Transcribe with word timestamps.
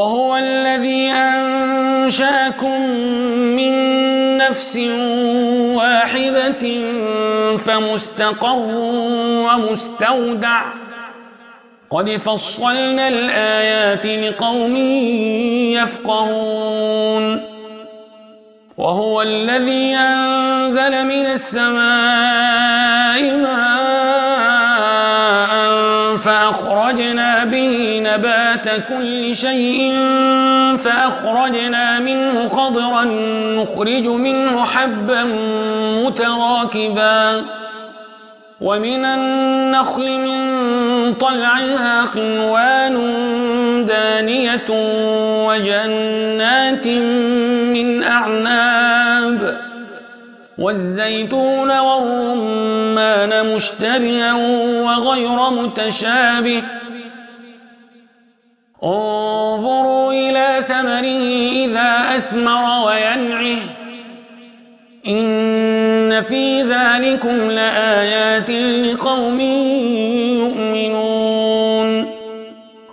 وهو 0.00 0.36
الذي 0.36 1.12
أنشأكم 1.12 2.80
من 3.56 3.72
نفس 4.36 4.76
واحدة 5.76 6.64
فمستقر 7.56 8.68
ومستودع. 9.46 10.62
قد 11.90 12.10
فصلنا 12.10 13.08
الآيات 13.08 14.06
لقوم 14.06 14.76
يفقهون. 15.76 17.24
وهو 18.78 19.22
الذي 19.22 19.96
أنزل 19.96 21.04
من 21.04 21.26
السماء 21.26 23.22
ماء 23.36 23.69
كل 28.88 29.36
شيء 29.36 29.94
فأخرجنا 30.84 32.00
منه 32.00 32.48
خضرا 32.48 33.04
نخرج 33.56 34.06
منه 34.06 34.64
حبا 34.64 35.24
متراكبا. 36.04 37.44
ومن 38.60 39.04
النخل 39.04 40.18
من 40.18 41.14
طلعها 41.14 42.06
خنوان 42.06 42.96
دانية 43.86 44.66
وجنات 45.48 46.86
من 47.76 48.02
أعناب. 48.02 49.60
والزيتون 50.58 51.78
والرمان 51.78 53.54
مشتبها 53.54 54.34
وغير 54.82 55.50
متشابه. 55.50 56.62
انظروا 58.84 60.12
إلى 60.12 60.64
ثمره 60.68 61.50
إذا 61.64 62.16
أثمر 62.16 62.86
وينعه. 62.86 63.58
إن 65.08 66.22
في 66.22 66.62
ذلكم 66.62 67.50
لآيات 67.50 68.50
لقوم 68.50 69.40
يؤمنون. 70.40 72.10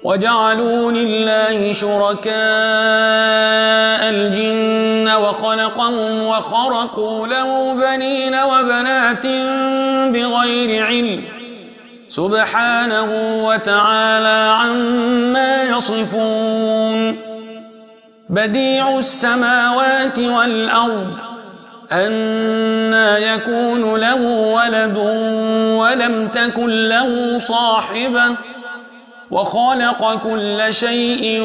وجعلوا 0.03 0.91
لله 0.91 1.73
شركاء 1.73 2.33
الجن 4.09 5.09
وخلقهم 5.09 6.23
وخرقوا 6.23 7.27
له 7.27 7.73
بنين 7.73 8.35
وبنات 8.35 9.25
بغير 10.13 10.85
علم. 10.85 11.36
سبحانه 12.09 13.09
وتعالى 13.45 14.53
عما 14.59 15.63
يصفون. 15.63 17.17
بديع 18.29 18.97
السماوات 18.97 20.19
والأرض 20.19 21.07
أنا 21.91 23.17
يكون 23.17 23.95
له 23.95 24.21
ولد 24.55 24.97
ولم 25.77 26.27
تكن 26.27 26.89
له 26.89 27.39
صاحبة 27.39 28.35
وخلق 29.31 30.15
كل 30.23 30.63
شيء 30.69 31.41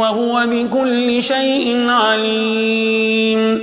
وهو 0.00 0.42
بكل 0.46 1.22
شيء 1.22 1.90
عليم. 1.90 3.62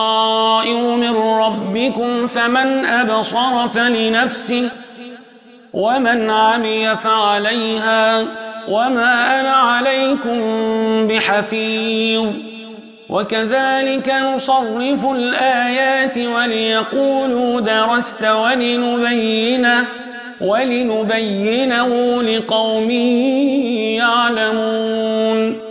فمن 2.27 2.85
أبصر 2.85 3.69
فلنفسه 3.69 4.69
ومن 5.73 6.29
عمي 6.29 6.95
فعليها 6.95 8.25
وما 8.67 9.39
أنا 9.39 9.51
عليكم 9.51 10.37
بحفيظ. 11.07 12.27
وكذلك 13.09 14.13
نصرف 14.23 15.11
الآيات 15.11 16.17
وليقولوا 16.17 17.59
درست 17.59 18.23
ولنبينه 18.25 19.85
ولنبينه 20.41 22.21
لقوم 22.23 22.89
يعلمون. 23.99 25.70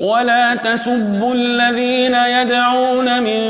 ولا 0.00 0.54
تسبوا 0.54 1.34
الذين 1.34 2.14
يدعون 2.14 3.22
من 3.22 3.40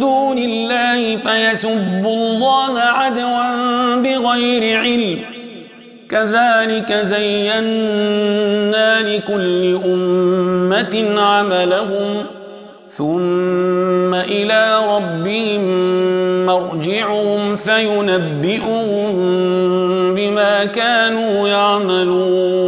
دون 0.00 0.38
الله 0.38 1.16
فيسبوا 1.16 2.14
الله 2.14 2.80
عدوا 2.80 3.96
بغير 3.96 4.80
علم. 4.80 5.18
كذلك 6.10 6.92
زينا 6.92 9.00
لكل 9.00 9.80
أمة 9.84 11.20
عملهم. 11.20 12.26
ثم 12.90 14.14
إلى 14.14 14.78
ربهم 14.88 15.62
مرجعهم 16.46 17.56
فينبئهم 17.56 18.86
بما 20.14 20.64
كانوا 20.64 21.48
يعملون. 21.48 22.67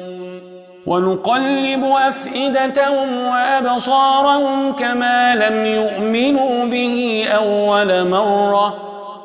ونقلب 0.85 1.83
أفئدتهم 1.83 3.17
وأبصارهم 3.17 4.73
كما 4.73 5.35
لم 5.35 5.65
يؤمنوا 5.65 6.65
به 6.65 7.25
أول 7.35 8.07
مرة 8.07 8.75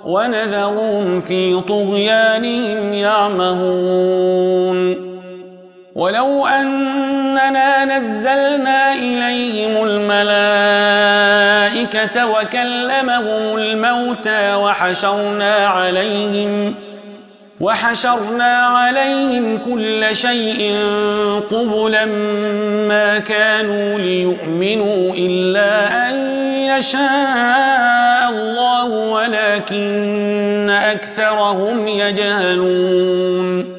ونذرهم 0.05 1.20
في 1.20 1.61
طغيانهم 1.69 2.93
يعمهون. 2.94 4.47
ولو 5.94 6.47
أننا 6.47 7.85
نزلنا 7.85 8.93
إليهم 8.94 9.85
الملائكة 9.87 10.26
وكلمهم 12.26 13.56
الموتى 13.58 14.55
وحشرنا 14.55 15.55
عليهم 15.55 16.75
وحشرنا 17.61 18.53
عليهم 18.53 19.58
كل 19.58 20.17
شيء 20.17 20.75
قبلا 21.50 22.05
ما 22.88 23.19
كانوا 23.19 23.99
ليؤمنوا 23.99 25.14
إلا 25.17 26.11
أن 26.11 26.17
يشاء 26.55 28.31
الله 28.31 28.85
ولكن 28.85 30.70
أكثرهم 30.70 31.88
يجهلون. 31.88 33.76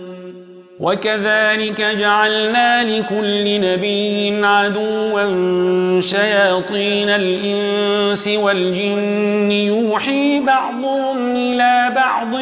وكذلك 0.80 1.82
جعلنا 1.82 2.84
لكل 2.84 3.62
نبي 3.62 4.46
عدوا 4.46 6.02
شياطين 6.02 7.10
الإنس 7.10 8.28
والجن 8.28 9.52
يوحي 9.52 10.40
بعضهم 10.40 11.36
إلى 11.36 11.92
بعض 11.96 12.36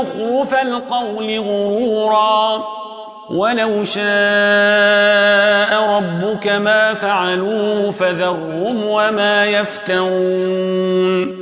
زخرف 0.00 0.54
القول 0.62 1.38
غرورا. 1.38 2.64
ولو 3.30 3.84
شاء 3.84 4.00
ربك 5.96 6.46
ما 6.46 6.94
فعلوه 6.94 7.90
فذرهم 7.90 8.84
وما 8.84 9.46
يفترون. 9.46 11.40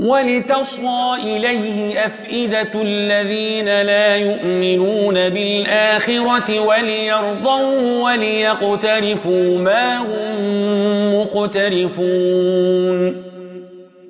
ولتصغى 0.00 1.14
إليه 1.22 2.06
أفئدة 2.06 2.70
الذين 2.74 3.82
لا 3.82 4.16
يؤمنون 4.16 5.14
بالآخرة 5.14 6.60
وليرضوا 6.60 8.02
وليقترفوا 8.04 9.58
ما 9.58 9.98
هم 9.98 11.20
مقترفون. 11.20 12.52